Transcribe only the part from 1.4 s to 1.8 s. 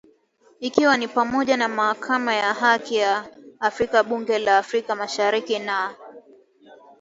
na